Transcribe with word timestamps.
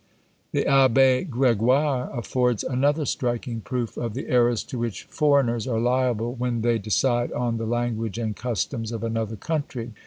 "_The 0.51 0.63
Abbé 0.65 1.29
Gregoire 1.29 2.09
affords 2.17 2.63
another 2.63 3.05
striking 3.05 3.61
proof 3.61 3.97
of 3.97 4.15
the 4.15 4.29
errors 4.29 4.63
to 4.63 4.79
which 4.79 5.03
foreigners 5.03 5.67
are 5.67 5.79
liable 5.79 6.33
when 6.33 6.61
they 6.61 6.79
decide 6.79 7.31
on 7.33 7.57
the 7.57 7.67
language 7.67 8.17
and 8.17 8.35
customs 8.35 8.91
of 8.91 9.03
another 9.03 9.35
country. 9.35 9.91